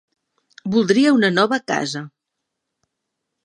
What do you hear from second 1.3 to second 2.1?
nova casa.